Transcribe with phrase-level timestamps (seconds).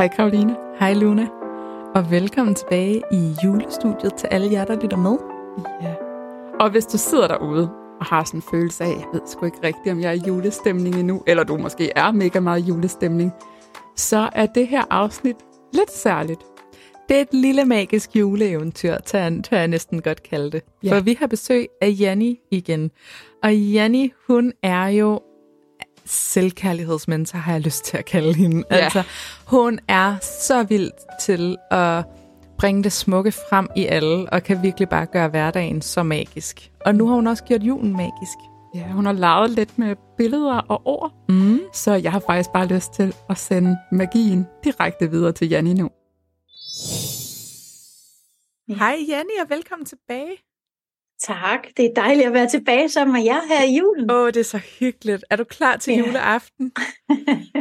[0.00, 0.56] Hej Karoline.
[0.78, 1.28] Hej Luna.
[1.94, 5.16] Og velkommen tilbage i julestudiet til alle jer, der lytter med.
[5.82, 5.94] Ja.
[6.60, 7.70] Og hvis du sidder derude
[8.00, 10.22] og har sådan en følelse af, jeg ved sgu ikke rigtigt, om jeg er i
[10.28, 13.32] julestemning endnu, eller du måske er mega meget julestemning,
[13.96, 15.36] så er det her afsnit
[15.72, 16.40] lidt særligt.
[17.08, 20.62] Det er et lille magisk juleeventyr, tør jeg næsten godt kalde det.
[20.82, 20.96] Ja.
[20.96, 22.90] For vi har besøg af Janni igen.
[23.42, 25.20] Og Janni, hun er jo
[26.04, 28.64] selvkærlighedsmentor, har jeg lyst til at kalde hende.
[28.70, 28.76] Ja.
[28.76, 29.02] Altså,
[29.46, 32.04] hun er så vild til at
[32.58, 36.70] bringe det smukke frem i alle, og kan virkelig bare gøre hverdagen så magisk.
[36.86, 38.38] Og nu har hun også gjort julen magisk.
[38.74, 41.60] Ja, hun har lavet lidt med billeder og ord, mm.
[41.72, 45.90] så jeg har faktisk bare lyst til at sende magien direkte videre til Janni nu.
[48.68, 50.36] Hej Janni, og velkommen tilbage.
[51.22, 54.10] Tak, det er dejligt at være tilbage sammen med jer her i julen.
[54.10, 55.24] Åh, oh, det er så hyggeligt.
[55.30, 55.98] Er du klar til ja.
[55.98, 56.72] juleaften?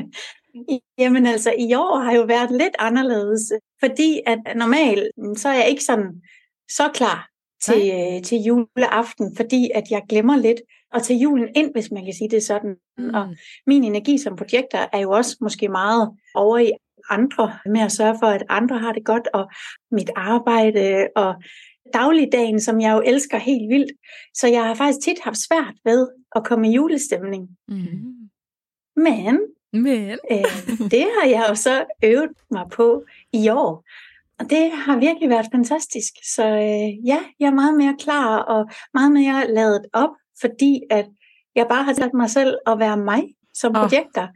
[1.01, 5.69] Jamen altså, i år har jo været lidt anderledes, fordi at normalt, så er jeg
[5.69, 6.21] ikke sådan
[6.69, 7.29] så klar
[7.61, 10.61] til, øh, til juleaften, fordi at jeg glemmer lidt
[10.93, 12.75] at tage julen ind, hvis man kan sige det sådan.
[12.97, 13.13] Mm.
[13.13, 13.35] Og
[13.67, 16.71] min energi som projekter er jo også måske meget over i
[17.09, 19.49] andre, med at sørge for, at andre har det godt, og
[19.91, 21.35] mit arbejde, og
[21.93, 23.91] dagligdagen, som jeg jo elsker helt vildt.
[24.33, 27.47] Så jeg har faktisk tit haft svært ved at komme i julestemning.
[27.67, 28.29] Mm.
[28.95, 29.39] Men,
[29.73, 30.17] Men.
[30.31, 33.83] øh, det har jeg jo så øvet mig på i år.
[34.39, 36.13] Og det har virkelig været fantastisk.
[36.35, 40.09] Så øh, ja, jeg er meget mere klar og meget mere lavet op,
[40.41, 41.05] fordi at
[41.55, 43.81] jeg bare har taget mig selv at være mig som oh.
[43.81, 44.27] projekter.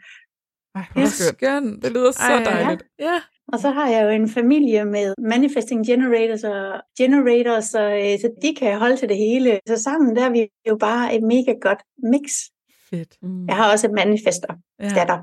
[0.75, 1.81] Ej, hvor skøn.
[1.81, 2.83] Det lyder så Ej, dejligt.
[2.99, 3.05] Ja.
[3.13, 3.21] ja.
[3.47, 8.29] Og så har jeg jo en familie med manifesting generators og generators, så, øh, så
[8.41, 9.59] de kan holde til det hele.
[9.67, 12.31] Så sammen der er vi jo bare et mega godt mix.
[12.89, 13.17] Fedt.
[13.21, 13.45] Mm.
[13.47, 14.89] Jeg har også et manifester ja.
[14.95, 15.19] datter.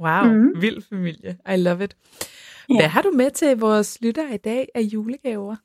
[0.00, 0.62] Wow, mm.
[0.62, 1.36] vild familie.
[1.54, 1.96] I love it.
[2.66, 2.86] Hvad ja.
[2.86, 5.56] har du med til vores lytter i dag af julegaver?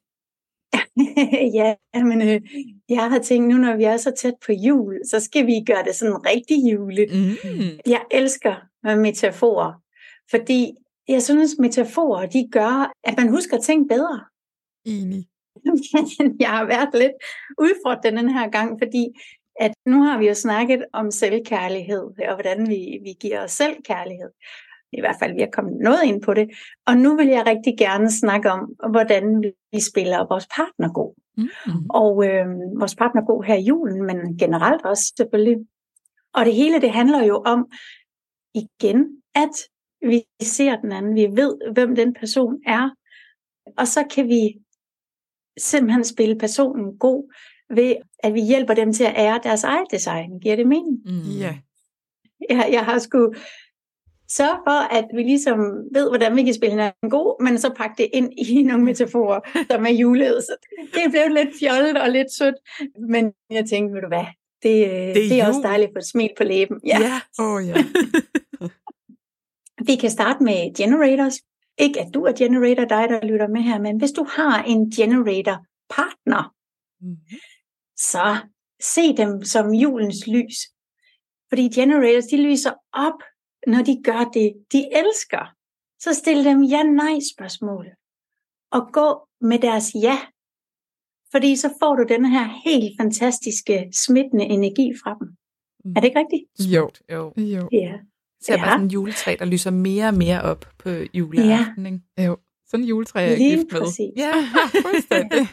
[1.59, 2.41] ja, men øh,
[2.89, 5.83] jeg har tænkt nu, når vi er så tæt på jul, så skal vi gøre
[5.83, 7.09] det sådan rigtig julet.
[7.11, 7.79] Mm.
[7.85, 8.55] Jeg elsker
[8.95, 9.73] metaforer,
[10.31, 10.73] fordi
[11.07, 14.23] jeg synes, metaforer, de gør, at man husker ting bedre.
[14.85, 15.27] Enig.
[16.45, 17.17] jeg har været lidt
[17.57, 19.07] udfordret den her gang, fordi
[19.59, 23.75] at nu har vi jo snakket om selvkærlighed, og hvordan vi, vi giver os selv
[23.83, 24.29] kærlighed.
[24.91, 26.49] I hvert fald, vi har kommet noget ind på det.
[26.87, 31.13] Og nu vil jeg rigtig gerne snakke om, hvordan vi spiller vores partner god.
[31.37, 31.89] Mm.
[31.89, 32.45] Og øh,
[32.79, 35.57] vores partner god her i julen, men generelt også selvfølgelig.
[36.33, 37.65] Og det hele, det handler jo om,
[38.55, 39.55] igen, at
[40.09, 42.89] vi ser den anden, vi ved, hvem den person er,
[43.77, 44.57] og så kan vi
[45.57, 47.33] simpelthen spille personen god
[47.75, 50.39] ved, at vi hjælper dem til at ære deres eget design.
[50.39, 50.97] Giver det mening?
[51.05, 51.39] Mm.
[51.39, 51.57] Ja.
[52.49, 53.33] Jeg, jeg har sgu
[54.29, 55.59] sørge for, at vi ligesom
[55.93, 59.39] ved, hvordan vi kan spille hinanden god, men så pakke det ind i nogle metaforer,
[59.71, 60.43] som er julet.
[60.43, 60.55] Så
[60.93, 62.55] det blev lidt fjollet og lidt sødt,
[63.09, 64.25] men jeg tænkte, ved du hvad,
[64.63, 66.79] det, det er, det er også dejligt at få et smil på læben.
[66.85, 67.21] Ja, ja.
[67.39, 67.75] Oh, ja.
[69.85, 71.35] Vi kan starte med generators.
[71.77, 74.91] Ikke at du er generator, dig der lytter med her, men hvis du har en
[74.91, 76.55] generator partner,
[77.01, 77.17] mm.
[77.97, 78.37] så
[78.81, 80.57] se dem som julens lys.
[81.49, 83.19] Fordi generators, de lyser op,
[83.67, 85.53] når de gør det, de elsker.
[85.99, 87.85] Så stil dem ja-nej spørgsmål.
[88.71, 90.17] Og gå med deres ja.
[91.31, 95.27] Fordi så får du den her helt fantastiske smittende energi fra dem.
[95.85, 95.91] Mm.
[95.95, 96.73] Er det ikke rigtigt?
[96.73, 96.89] Jo.
[97.11, 97.33] jo.
[97.37, 97.69] jo.
[97.71, 97.93] Ja
[98.41, 98.59] ser ja.
[98.59, 101.85] bare sådan en juletræ, der lyser mere og mere op på juleaften.
[101.85, 101.91] Ja.
[101.91, 102.25] Ikke?
[102.29, 102.37] Jo,
[102.67, 103.81] sådan en juletræ er jeg gift med.
[103.81, 104.11] Præcis.
[104.17, 104.33] Ja,
[104.85, 105.47] fuldstændig.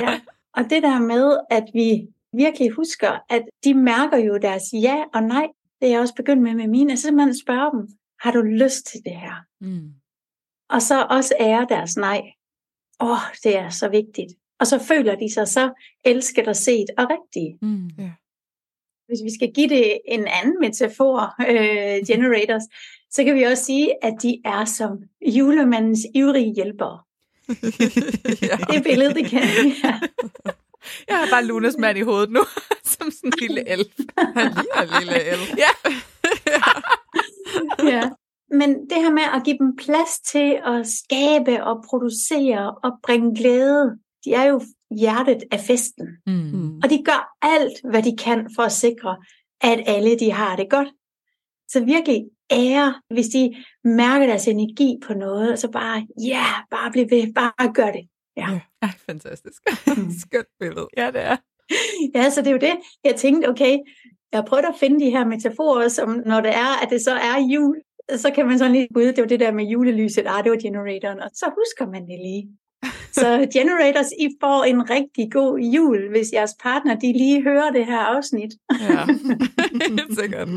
[0.00, 0.20] ja.
[0.56, 5.22] Og det der med, at vi virkelig husker, at de mærker jo deres ja og
[5.22, 5.46] nej.
[5.80, 6.96] Det er jeg også begyndt med med mine.
[6.96, 7.88] Så simpelthen spørge dem,
[8.20, 9.34] har du lyst til det her?
[9.60, 9.90] Mm.
[10.70, 12.22] Og så også ære deres nej.
[13.00, 14.32] Åh, oh, det er så vigtigt.
[14.60, 17.58] Og så føler de sig så elsket og set og rigtige.
[17.62, 17.88] Mm.
[17.98, 18.10] Ja
[19.10, 22.62] hvis vi skal give det en anden metafor, øh, generators,
[23.10, 24.90] så kan vi også sige, at de er som
[25.26, 26.98] julemandens ivrige hjælpere.
[28.50, 28.56] ja.
[28.72, 29.42] Det billedet, det kan
[29.84, 30.00] ja.
[31.08, 32.40] Jeg har bare Lunas mand i hovedet nu,
[32.92, 33.92] som sådan en lille elf.
[34.18, 35.54] Han ligner en lille elf.
[35.58, 35.90] Ja.
[37.96, 38.10] ja.
[38.50, 43.36] Men det her med at give dem plads til at skabe og producere og bringe
[43.36, 44.60] glæde, de er jo
[44.98, 46.08] hjertet af festen.
[46.26, 46.76] Mm.
[46.76, 49.16] Og de gør alt, hvad de kan for at sikre,
[49.60, 50.88] at alle de har det godt.
[51.68, 53.54] Så virkelig ære, hvis de
[53.84, 58.08] mærker deres energi på noget, så bare, ja, yeah, bare bliv ved, bare gør det.
[58.36, 59.62] Ja, ja fantastisk.
[59.86, 60.10] Mm.
[60.22, 60.88] Skønt billede.
[60.96, 61.36] Ja, det er.
[62.14, 62.74] Ja, så det er jo det.
[63.04, 63.78] Jeg tænkte, okay,
[64.32, 67.12] jeg har prøvet at finde de her metaforer, som når det er, at det så
[67.12, 67.76] er jul,
[68.16, 70.50] så kan man sådan lige gå ud, det var det der med julelyset, ah, det
[70.52, 72.48] var generatoren, og så husker man det lige.
[73.12, 77.86] Så generators, I får en rigtig god jul, hvis jeres partner, de lige hører det
[77.86, 78.50] her afsnit.
[78.80, 79.06] Ja,
[79.88, 80.48] helt sikkert.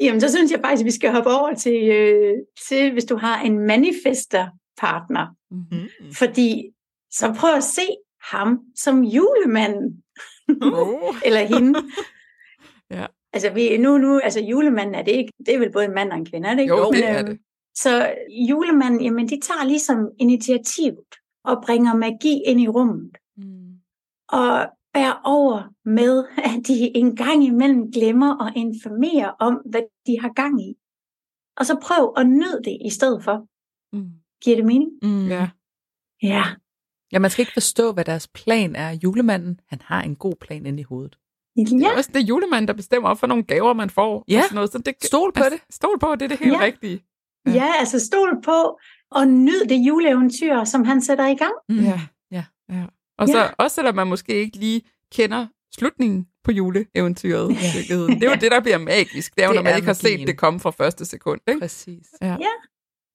[0.00, 2.34] Jamen, så synes jeg faktisk, at vi skal hoppe over til, øh,
[2.68, 4.46] til hvis du har en manifester
[4.78, 5.26] partner.
[5.50, 5.88] Mm-hmm.
[6.14, 6.62] Fordi,
[7.10, 7.86] så prøv at se
[8.22, 10.02] ham som julemanden.
[10.62, 11.14] Oh.
[11.24, 11.78] Eller hende.
[12.90, 13.06] Ja.
[13.32, 16.12] Altså, vi, nu, nu, altså julemanden er det ikke, det er vel både en mand
[16.12, 16.74] og en kvinde, er det ikke?
[16.74, 17.38] Jo, det er det.
[17.74, 18.14] Så
[18.48, 21.14] julemanden, jamen, de tager ligesom initiativet
[21.46, 23.10] og bringer magi ind i rummet.
[23.36, 23.72] Mm.
[24.28, 30.20] og bærer over med, at de en gang imellem glemmer at informere om, hvad de
[30.20, 30.74] har gang i.
[31.56, 33.46] Og så prøv at nyde det i stedet for.
[33.96, 34.10] Mm.
[34.44, 34.90] Giver det mening?
[35.02, 35.28] Mm.
[35.28, 35.48] Ja.
[36.22, 36.44] Ja.
[37.12, 38.90] ja, man skal ikke forstå, hvad deres plan er.
[38.90, 41.18] Julemanden, han har en god plan inde i hovedet.
[41.56, 44.24] Det Ja, er også det julemanden, der bestemmer op for nogle gaver, man får.
[44.28, 44.38] Ja.
[44.38, 44.72] Og sådan noget.
[44.72, 45.60] Så det, Stol på det.
[45.70, 46.60] Stol på, det er det helt Ja.
[46.60, 47.04] rigtige.
[47.46, 48.78] ja, altså stol på
[49.10, 51.52] og nyd det juleeventyr, som han sætter i gang.
[51.68, 51.76] Mm.
[51.84, 52.00] Ja.
[52.30, 52.44] ja.
[52.70, 52.84] Ja.
[53.18, 53.32] Og Ja.
[53.32, 54.82] så også selvom man måske ikke lige
[55.12, 57.48] kender slutningen på juleeventyret.
[57.50, 57.56] Ja.
[58.18, 59.34] Det er jo det, der bliver magisk.
[59.34, 61.40] Det er jo, Det når man ikke har set det komme fra første sekund.
[61.48, 61.60] Ikke?
[61.60, 62.06] Præcis.
[62.22, 62.36] Ja.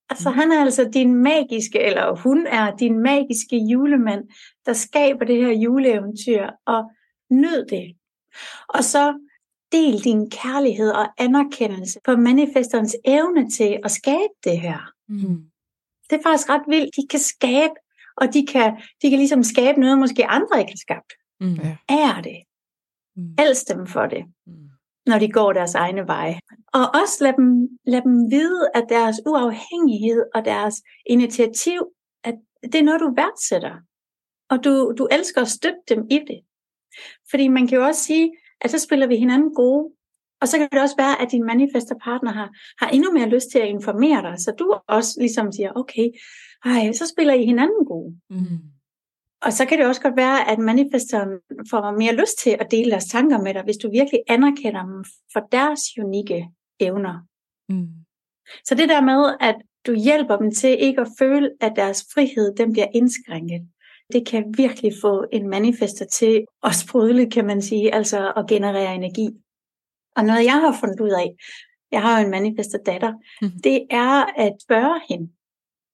[0.10, 4.24] Altså han er altså din magiske, eller hun er din magiske julemand,
[4.66, 6.84] der skaber det her juleeventyr, og
[7.32, 7.96] nyd det.
[8.70, 9.14] Og så
[9.72, 14.80] del din kærlighed og anerkendelse på manifesterens evne til at skabe det her.
[15.10, 15.44] Mm.
[16.12, 16.96] Det er faktisk ret vildt.
[16.96, 17.74] De kan skabe,
[18.18, 21.14] og de kan, de kan ligesom skabe noget, måske andre ikke har skabt.
[21.40, 21.54] Mm.
[21.54, 21.78] Ja.
[21.90, 22.38] Er det.
[23.16, 23.36] Mm.
[23.40, 24.54] Elsk dem for det, Mm.
[25.06, 26.40] når de går deres egne veje.
[26.74, 30.76] Og også lad dem, lad dem vide, at deres uafhængighed og deres
[31.06, 31.82] initiativ,
[32.24, 33.76] at det er noget, du værdsætter.
[34.50, 36.40] Og du, du elsker at støtte dem i det.
[37.30, 38.32] Fordi man kan jo også sige,
[38.62, 39.94] at så spiller vi hinanden gode.
[40.42, 42.50] Og så kan det også være, at din manifester partner har,
[42.80, 46.10] har endnu mere lyst til at informere dig, så du også ligesom siger, okay,
[46.66, 48.16] ej, så spiller I hinanden gode.
[48.30, 48.60] Mm.
[49.42, 51.30] Og så kan det også godt være, at manifesteren
[51.70, 55.06] får mere lyst til at dele deres tanker med dig, hvis du virkelig anerkender dem
[55.34, 56.50] for deres unikke
[56.80, 57.28] evner.
[57.70, 57.88] Mm.
[58.66, 59.56] Så det der med, at
[59.88, 63.62] du hjælper dem til ikke at føle, at deres frihed den bliver indskrænket,
[64.14, 68.96] det kan virkelig få en manifester til at sprudle, kan man sige, altså at generere
[68.96, 69.30] energi.
[70.16, 71.36] Og noget jeg har fundet ud af,
[71.92, 73.52] jeg har jo en manifester datter, Mhm.
[73.64, 75.32] det er at spørge hende,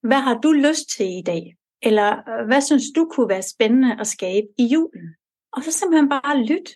[0.04, 1.56] hvad har du lyst til i dag?
[1.82, 5.16] Eller øh, hvad synes du kunne være spændende at skabe i julen?
[5.54, 6.70] Og så simpelthen bare lyt.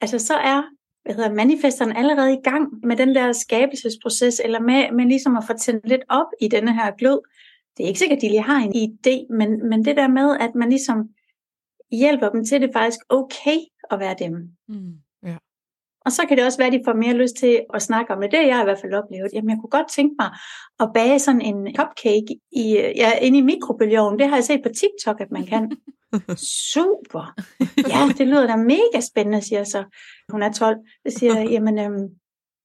[0.00, 0.62] Altså så er
[1.04, 5.44] hvad hedder, manifesteren allerede i gang med den der skabelsesproces, eller med, med ligesom at
[5.46, 7.20] få tændt lidt op i denne her glød.
[7.76, 10.36] Det er ikke sikkert, at de lige har en idé, men, men det der med,
[10.40, 11.08] at man ligesom
[11.92, 13.58] hjælper dem til, det er faktisk okay
[13.90, 14.32] at være dem.
[14.68, 14.92] Mm.
[16.04, 18.20] Og så kan det også være, at de får mere lyst til at snakke om
[18.20, 18.30] det.
[18.30, 19.30] Det har jeg i hvert fald oplevet.
[19.32, 20.30] Jamen, jeg kunne godt tænke mig
[20.80, 24.18] at bage sådan en cupcake i, ja, inde i mikrobølgeovnen.
[24.18, 25.76] Det har jeg set på TikTok, at man kan.
[26.72, 27.34] Super.
[27.88, 29.84] Ja, det lyder da mega spændende, siger så.
[30.28, 30.76] Hun er 12.
[31.04, 32.08] Det siger jeg, jamen, øhm,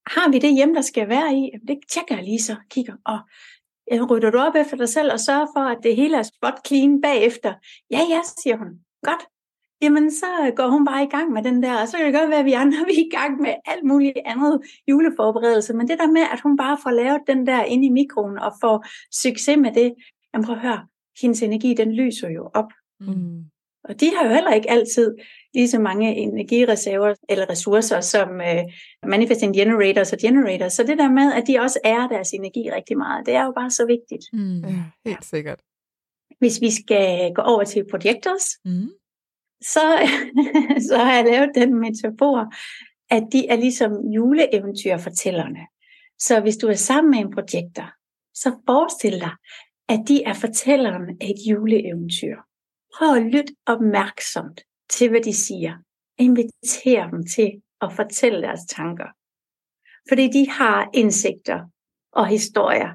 [0.08, 1.50] har vi det hjemme, der skal være i?
[1.54, 2.56] Jamen, det tjekker jeg lige så.
[2.70, 2.94] Kigger.
[3.06, 3.20] Og
[3.92, 6.68] øh, rydder du op efter dig selv og sørger for, at det hele er spot
[6.68, 7.54] clean bagefter?
[7.92, 8.68] Ja, ja, siger hun.
[9.04, 9.35] Godt.
[9.82, 10.26] Jamen, så
[10.56, 12.46] går hun bare i gang med den der, og så kan det godt være, at
[12.46, 16.22] vi andre vi er i gang med alt muligt andet juleforberedelse, men det der med,
[16.22, 19.94] at hun bare får lavet den der ind i mikroen og får succes med det,
[20.34, 20.88] jamen prøv at høre,
[21.22, 22.72] hendes energi, den lyser jo op.
[23.00, 23.44] Mm.
[23.84, 25.16] Og de har jo heller ikke altid
[25.54, 28.64] lige så mange energireserver eller ressourcer som øh,
[29.08, 30.74] manifesting generators og generators.
[30.74, 33.52] Så det der med, at de også er deres energi rigtig meget, det er jo
[33.52, 34.26] bare så vigtigt.
[34.34, 34.60] Mm.
[34.60, 35.60] Ja, helt sikkert.
[36.40, 38.90] Hvis vi skal gå over til projectors, Mm.
[39.74, 40.10] Så,
[40.90, 42.54] så har jeg lavet den metafor,
[43.10, 45.68] at de er ligesom juleeventyrfortællerne.
[46.20, 47.92] Så hvis du er sammen med en projektor,
[48.34, 49.32] så forestil dig,
[49.90, 52.38] at de er fortælleren af et juleeventyr.
[52.96, 55.78] Prøv at lytte opmærksomt til, hvad de siger.
[56.18, 59.08] Inviter dem til at fortælle deres tanker.
[60.10, 61.60] Fordi de har indsigter
[62.12, 62.90] og historier,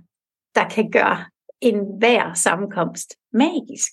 [0.55, 1.25] der kan gøre
[1.61, 3.93] en hver sammenkomst magisk.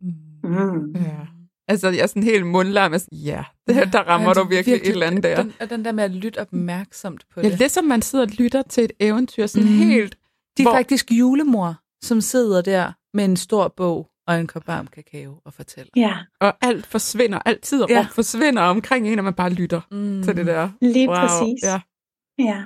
[0.00, 0.50] Mm.
[0.50, 0.92] Mm.
[0.94, 1.35] Ja.
[1.68, 2.92] Altså, jeg er sådan helt mundlam.
[2.92, 5.42] Altså, ja, det, der rammer altså, du virkelig, virkelig et eller andet der.
[5.42, 7.58] Den, og den der med at lytte opmærksomt på Ja, det.
[7.58, 9.76] det som man sidder og lytter til et eventyr, sådan Mhm.
[9.76, 9.86] mm.
[9.88, 10.16] helt...
[10.56, 14.66] De er hvor- faktisk julemor, som sidder der med en stor bog og en kop
[14.68, 15.90] varm kakao og fortæller.
[15.96, 18.06] Ja, Og alt forsvinder, alt tid og Ja.
[18.12, 19.96] forsvinder omkring en, og man bare lytter Mm.
[19.98, 20.22] mm.
[20.22, 20.68] til det der.
[20.80, 21.16] lige Wow.
[21.16, 21.62] præcis.
[21.64, 21.80] Ja.
[22.38, 22.62] Ja,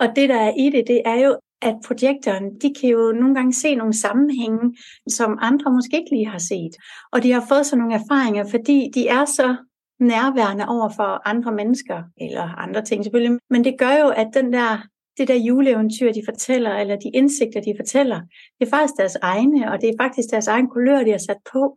[0.00, 3.34] og det der er i det, det er jo, at projekterne, de kan jo nogle
[3.34, 4.76] gange se nogle sammenhænge,
[5.08, 6.74] som andre måske ikke lige har set.
[7.12, 9.56] Og de har fået sådan nogle erfaringer, fordi de er så
[10.00, 13.38] nærværende over for andre mennesker, eller andre ting selvfølgelig.
[13.50, 14.86] Men det gør jo, at den der
[15.18, 18.20] det der juleeventyr, de fortæller, eller de indsigter, de fortæller,
[18.60, 21.36] det er faktisk deres egne, og det er faktisk deres egen kulør, de har sat
[21.52, 21.76] på.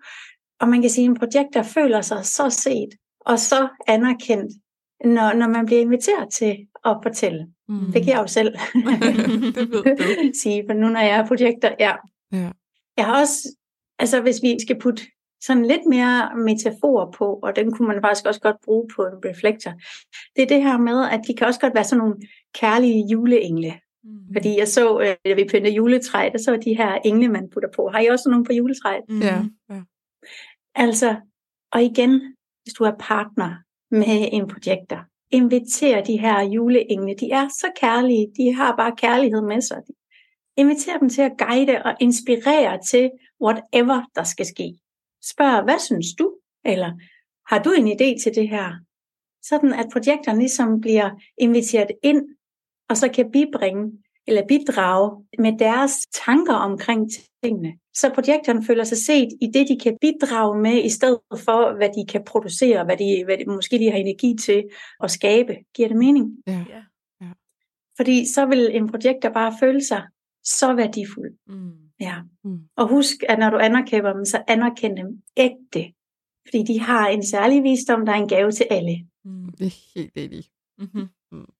[0.60, 2.90] Og man kan sige, at en projekter føler sig så set
[3.20, 4.54] og så anerkendt,
[5.06, 7.48] når, når man bliver inviteret til at fortælle.
[7.68, 7.92] Mm.
[7.92, 8.54] Det kan jeg jo selv
[9.56, 9.84] det ved
[10.32, 10.38] du.
[10.42, 11.94] sige, for nu når jeg er projekter, ja.
[12.32, 12.52] ja.
[12.98, 13.56] Jeg har også,
[14.00, 15.04] altså hvis vi skal putte
[15.42, 19.30] sådan lidt mere metafor på, og den kunne man faktisk også godt bruge på en
[19.30, 19.72] reflektor,
[20.36, 22.16] det er det her med, at de kan også godt være sådan nogle
[22.54, 23.74] kærlige juleengle.
[24.04, 24.34] Mm.
[24.34, 27.70] Fordi jeg så, øh, da vi pyntede juletræ, der så de her engle, man putter
[27.76, 27.90] på.
[27.94, 29.04] Har I også nogle på juletræet?
[29.10, 29.22] Mm.
[29.22, 29.44] Ja.
[29.70, 29.82] ja.
[30.76, 31.16] Altså,
[31.72, 33.56] og igen, hvis du er partner
[33.92, 35.00] med en projekter,
[35.32, 37.16] inviter de her juleengle.
[37.16, 39.78] De er så kærlige, de har bare kærlighed med sig.
[40.58, 44.74] Inviter dem til at guide og inspirere til whatever der skal ske.
[45.24, 46.36] Spørg, hvad synes du?
[46.66, 46.92] Eller
[47.50, 48.74] har du en idé til det her?
[49.44, 52.28] Sådan at projekterne ligesom bliver inviteret ind,
[52.90, 53.92] og så kan bibringe
[54.28, 55.94] eller bidrage med deres
[56.26, 57.12] tanker omkring
[57.48, 57.74] tingene.
[57.94, 61.90] Så projekterne føler sig set i det, de kan bidrage med, i stedet for, hvad
[61.90, 64.64] de kan producere, hvad de, hvad de måske de har energi til
[65.04, 65.56] at skabe.
[65.76, 66.38] Giver det mening?
[66.48, 66.66] Ja.
[66.72, 66.82] ja.
[67.98, 70.04] Fordi så vil en projekter bare føle sig
[70.44, 71.32] så værdifuld.
[71.48, 71.72] Mm.
[72.00, 72.16] Ja.
[72.44, 72.60] Mm.
[72.76, 75.94] Og husk, at når du anerkender dem, så anerkend dem ægte.
[76.48, 79.08] Fordi de har en særlig visdom, der er en gave til alle.
[79.26, 79.52] Mm.
[79.60, 80.44] Det er helt enig.
[80.78, 81.08] Mm-hmm.
[81.32, 81.52] Mm.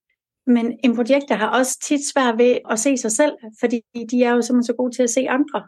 [0.48, 4.32] Men en projekter har også tit svært ved at se sig selv, fordi de er
[4.32, 5.64] jo simpelthen så gode til at se andre.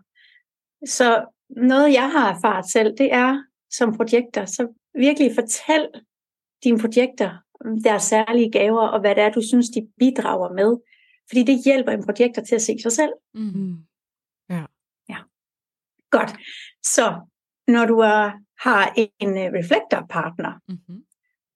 [0.86, 5.88] Så noget, jeg har erfaret selv, det er som projekter, så virkelig fortæl
[6.64, 7.38] dine projekter
[7.84, 10.78] deres særlige gaver, og hvad det er, du synes, de bidrager med.
[11.30, 13.12] Fordi det hjælper en projekter til at se sig selv.
[13.34, 13.76] Mm.
[14.50, 14.66] Ja.
[15.10, 15.18] ja.
[16.10, 16.32] Godt.
[16.84, 17.22] Så
[17.68, 18.32] når du er,
[18.64, 21.04] har en uh, reflektorpartner, mm-hmm.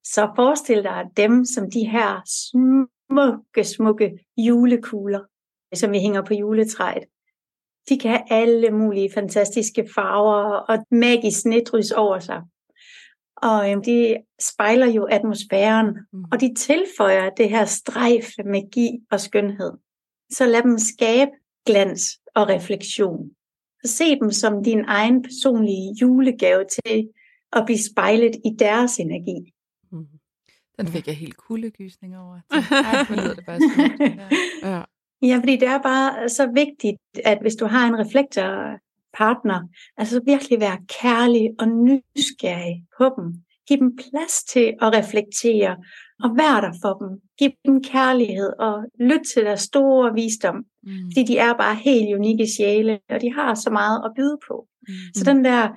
[0.04, 5.24] så forestil dig dem som de her smukke, smukke julekugler,
[5.76, 7.04] som vi hænger på juletræet.
[7.90, 12.42] De kan have alle mulige fantastiske farver og magisk nedrys over sig.
[13.36, 16.24] Og øhm, de spejler jo atmosfæren, mm.
[16.32, 19.72] og de tilføjer det her strejf af magi og skønhed.
[20.30, 21.32] Så lad dem skabe
[21.66, 22.02] glans
[22.36, 23.30] og refleksion.
[23.84, 27.10] Så se dem som din egen personlige julegave til
[27.54, 29.54] at blive spejlet i deres energi.
[29.92, 30.08] Mm.
[30.80, 32.40] Den fik jeg helt kuldegysning over.
[32.52, 33.60] Ej, lyder det bare.
[34.64, 34.84] Ja.
[35.24, 38.80] Ja, fordi det er bare så vigtigt, at hvis du har en reflektor
[39.18, 39.62] partner,
[39.98, 43.34] altså virkelig være kærlig og nysgerrig på dem.
[43.68, 45.78] Giv dem plads til at reflektere
[46.24, 47.22] og være der for dem.
[47.40, 50.56] Giv dem kærlighed og lyt til deres store visdom.
[50.84, 50.92] Mm.
[51.12, 54.68] Fordi de er bare helt unikke sjæle, og de har så meget at byde på.
[54.88, 54.94] Mm.
[55.16, 55.70] Så den der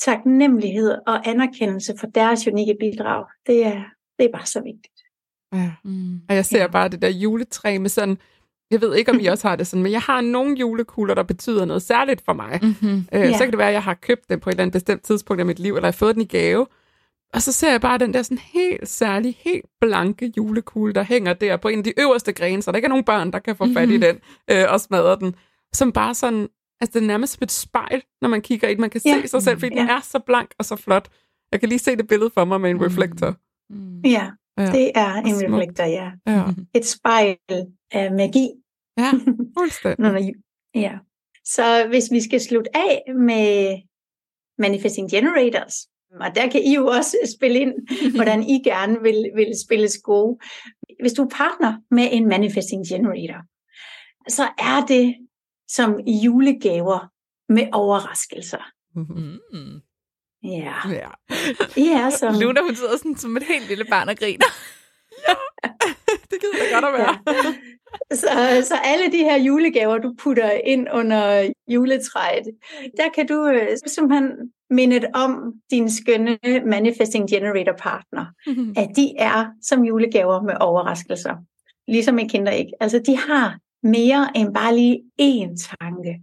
[0.00, 3.84] taknemmelighed og anerkendelse for deres unikke bidrag, det er,
[4.18, 5.00] det er bare så vigtigt.
[5.52, 5.72] Ja.
[5.84, 6.14] Mm.
[6.28, 8.18] Og jeg ser bare det der juletræ med sådan
[8.70, 11.22] jeg ved ikke, om I også har det sådan, men jeg har nogle julekugler, der
[11.22, 12.58] betyder noget særligt for mig.
[12.62, 13.04] Mm-hmm.
[13.12, 13.32] Øh, yeah.
[13.32, 15.40] Så kan det være, at jeg har købt den på et eller andet bestemt tidspunkt
[15.40, 16.66] af mit liv, eller jeg har fået den i gave.
[17.34, 21.32] Og så ser jeg bare den der sådan helt særlige, helt blanke julekugle, der hænger
[21.32, 23.56] der på en af de øverste grene, så der ikke er nogen børn, der kan
[23.56, 24.00] få fat i mm-hmm.
[24.00, 25.34] den øh, og smadre den.
[25.72, 26.48] Som bare sådan,
[26.80, 28.80] altså det er nærmest som et spejl, når man kigger i den.
[28.80, 29.22] Man kan yeah.
[29.22, 29.82] se sig selv, fordi yeah.
[29.82, 31.08] den er så blank og så flot.
[31.52, 32.82] Jeg kan lige se det billede for mig med en mm.
[32.82, 33.34] reflektor.
[33.70, 34.00] Mm.
[34.00, 34.72] Ja, Ja.
[34.72, 35.42] Det er en Smuk.
[35.42, 36.10] reflektor, ja.
[36.26, 36.44] ja.
[36.74, 37.36] Et spejl
[37.90, 38.48] af magi.
[38.98, 39.10] Ja,
[39.58, 40.34] fuldstændig.
[40.74, 40.98] ja.
[41.44, 43.78] Så hvis vi skal slutte af med
[44.58, 45.74] Manifesting Generators,
[46.20, 47.74] og der kan I jo også spille ind,
[48.14, 50.38] hvordan I gerne vil, vil spille gode.
[51.00, 53.42] Hvis du er partner med en Manifesting Generator,
[54.28, 55.16] så er det
[55.68, 57.08] som julegaver
[57.52, 58.62] med overraskelser.
[58.94, 59.80] Mm-hmm.
[60.42, 60.74] Ja.
[60.90, 61.10] ja.
[61.76, 62.34] ja som...
[62.40, 64.46] Luna, hun sidder sådan som et helt lille barn og griner.
[65.28, 65.34] ja,
[66.30, 67.18] det gider jeg godt at være.
[67.26, 67.54] Ja.
[68.12, 68.28] Så,
[68.68, 72.46] så alle de her julegaver, du putter ind under juletræet,
[72.96, 74.32] der kan du øh, simpelthen
[74.70, 78.74] mindet om din skønne Manifesting Generator partner, mm-hmm.
[78.82, 81.34] at de er som julegaver med overraskelser.
[81.88, 82.72] Ligesom i Kinder ikke.
[82.80, 86.20] Altså, de har mere end bare lige én tanke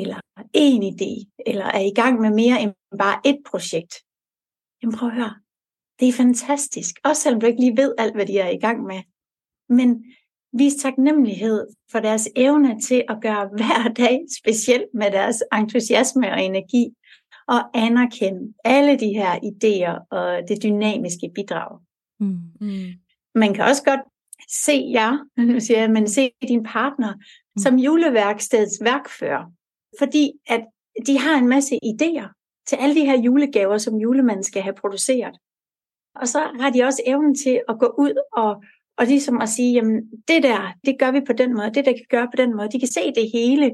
[0.00, 0.20] eller
[0.52, 3.94] en idé, eller er i gang med mere end bare et projekt.
[4.82, 5.34] Jamen prøv at høre,
[6.00, 8.82] det er fantastisk, også selvom du ikke lige ved alt, hvad de er i gang
[8.82, 9.00] med.
[9.68, 10.04] Men
[10.52, 16.42] vis taknemmelighed for deres evne til at gøre hver dag specielt med deres entusiasme og
[16.42, 16.88] energi,
[17.48, 21.78] og anerkende alle de her idéer og det dynamiske bidrag.
[22.20, 22.38] Mm.
[22.60, 22.86] Mm.
[23.34, 24.00] Man kan også godt
[24.48, 27.62] se jer, nu siger jeg, men se din partner mm.
[27.62, 29.52] som juleværkstedets værkfører.
[29.98, 30.64] Fordi at
[31.06, 35.34] de har en masse idéer til alle de her julegaver, som julemanden skal have produceret.
[36.14, 38.62] Og så har de også evnen til at gå ud og,
[38.98, 41.92] og ligesom at sige, jamen det der, det gør vi på den måde, det der
[41.92, 42.68] kan vi gøre på den måde.
[42.72, 43.70] De kan se det hele,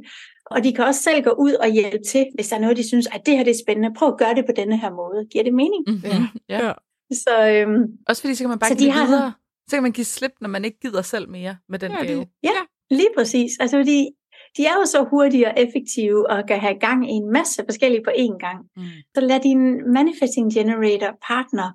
[0.46, 2.88] og de kan også selv gå ud og hjælpe til, hvis der er noget, de
[2.88, 3.94] synes, at det her det er spændende.
[3.94, 5.26] Prøv at gøre det på denne her måde.
[5.32, 5.84] Giver det mening?
[5.86, 6.26] Mm-hmm.
[6.48, 6.66] Ja.
[6.66, 6.72] ja.
[7.12, 9.32] Så, øhm, også fordi så kan man bare så give de har videre.
[9.68, 12.26] Så kan man give slip, når man ikke gider selv mere med den ja, gave.
[12.42, 12.58] Ja,
[12.90, 13.52] lige præcis.
[13.60, 14.08] Altså fordi
[14.56, 18.04] de er jo så hurtige og effektive og kan have gang i en masse forskellige
[18.04, 18.58] på én gang.
[18.76, 18.82] Mm.
[19.14, 21.68] Så lad din manifesting generator partner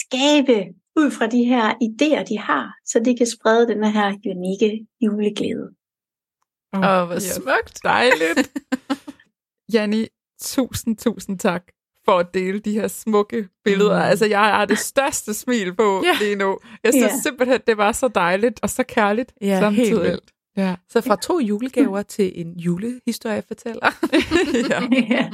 [0.00, 0.58] skabe
[0.96, 5.68] ud fra de her idéer, de har, så de kan sprede den her unikke juleglæde.
[6.74, 7.78] Åh, oh, hvor smukt.
[7.84, 8.52] Dejligt.
[9.74, 10.06] Janni,
[10.40, 11.62] tusind, tusind tak
[12.04, 13.98] for at dele de her smukke billeder.
[13.98, 14.08] Mm.
[14.10, 16.16] Altså, jeg har det største smil på yeah.
[16.20, 16.58] lige nu.
[16.84, 17.22] Jeg synes yeah.
[17.22, 19.88] simpelthen, det var så dejligt og så kærligt ja, samtidig.
[19.88, 20.33] Helt vildt.
[20.56, 20.76] Ja.
[20.88, 23.90] Så fra to julegaver til en julehistoriefortæller.
[24.70, 24.80] ja.
[25.14, 25.30] ja.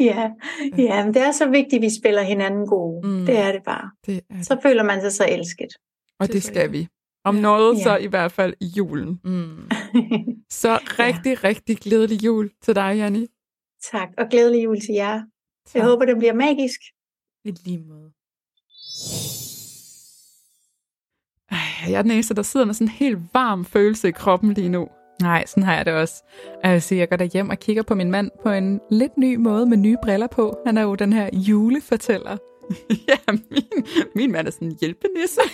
[0.00, 0.30] ja.
[0.78, 3.08] ja, men det er så vigtigt, at vi spiller hinanden gode.
[3.08, 3.26] Mm.
[3.26, 3.90] Det er det bare.
[4.06, 4.46] Det er det.
[4.46, 5.68] Så føler man sig så elsket.
[6.20, 6.88] Og det skal vi.
[7.24, 7.40] Om ja.
[7.40, 7.82] noget, ja.
[7.82, 9.20] så i hvert fald i julen.
[9.24, 9.70] Mm.
[10.62, 11.48] så rigtig, ja.
[11.48, 13.26] rigtig glædelig jul til dig, Janni.
[13.92, 15.22] Tak, og glædelig jul til jer.
[15.66, 15.74] Tak.
[15.74, 16.80] Jeg håber, det bliver magisk.
[17.44, 18.12] I lige måde.
[21.88, 24.68] Jeg er den eneste, der sidder med sådan en helt varm følelse i kroppen lige
[24.68, 24.88] nu.
[25.22, 26.24] Nej, sådan har jeg det også.
[26.62, 29.66] Altså, jeg går der hjem og kigger på min mand på en lidt ny måde
[29.66, 30.58] med nye briller på.
[30.66, 32.36] Han er jo den her julefortæller.
[33.08, 33.84] ja, min,
[34.14, 35.40] min mand er sådan en hjælpenisse.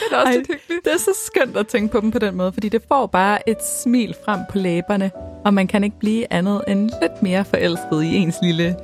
[0.00, 0.84] det er også Ej, lidt hyggeligt.
[0.84, 3.48] Det er så skønt at tænke på dem på den måde, fordi det får bare
[3.48, 5.10] et smil frem på læberne,
[5.44, 8.76] og man kan ikke blive andet end lidt mere forelsket i ens lille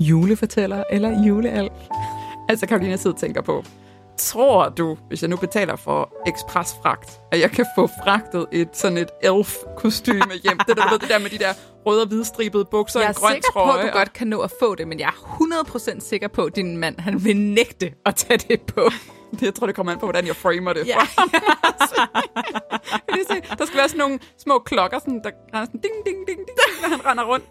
[0.00, 1.72] julefortæller eller julealf.
[2.48, 3.64] Altså, Karoline sidder og tænker på,
[4.20, 8.98] tror du, hvis jeg nu betaler for ekspresfragt, at jeg kan få fragtet et sådan
[8.98, 10.58] et elf-kostyme hjem?
[10.58, 11.52] Det der, ved, det der med de der
[11.86, 13.68] røde og hvidstribede bukser og en grøn trøje.
[13.68, 15.64] Jeg er sikker på, at du godt kan nå at få det, men jeg er
[15.96, 18.90] 100% sikker på, at din mand han vil nægte at tage det på.
[19.30, 20.86] Det, jeg tror, det kommer an på, hvordan jeg framer det.
[20.86, 20.96] Ja.
[23.08, 23.56] kan se?
[23.58, 26.48] Der skal være sådan nogle små klokker, sådan, der render sådan ding, ding, ding, ding,
[26.82, 27.44] når han render rundt.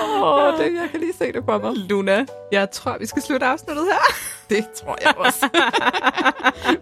[0.00, 1.72] Åh, oh, det, jeg kan lige se det på mig.
[1.76, 3.98] Luna, jeg tror, vi skal slutte afsnittet her.
[4.56, 5.48] det tror jeg også.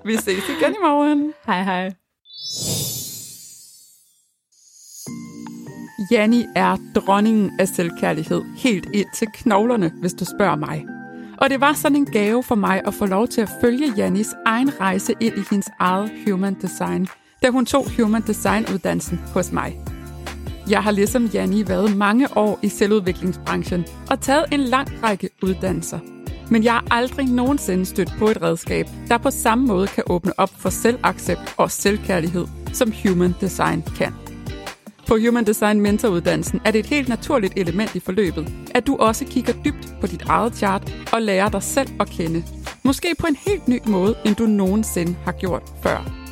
[0.05, 1.35] vi ses igen i morgen.
[1.47, 1.93] Hej hej.
[6.11, 10.87] Janni er dronningen af selvkærlighed, helt ind til knoglerne, hvis du spørger mig.
[11.39, 14.35] Og det var sådan en gave for mig at få lov til at følge Jannis
[14.47, 17.09] egen rejse ind i hendes eget human design,
[17.43, 19.96] da hun tog human design uddannelsen hos mig.
[20.71, 25.99] Jeg har ligesom Janni været mange år i selvudviklingsbranchen og taget en lang række uddannelser.
[26.51, 30.33] Men jeg har aldrig nogensinde stødt på et redskab, der på samme måde kan åbne
[30.39, 34.15] op for selvaccept og selvkærlighed, som Human Design kan.
[35.09, 39.25] På Human Design Mentoruddannelsen er det et helt naturligt element i forløbet, at du også
[39.25, 42.45] kigger dybt på dit eget chart og lærer dig selv at kende.
[42.83, 46.26] Måske på en helt ny måde, end du nogensinde har gjort før.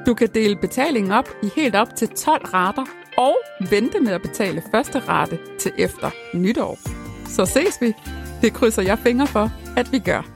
[0.06, 2.86] Du kan dele betalingen op i helt op til 12 rater
[3.18, 3.38] og
[3.70, 6.78] vente med at betale første rate til efter nytår.
[7.28, 7.94] Så ses vi.
[8.42, 10.35] Det krydser jeg fingre for, at vi gør.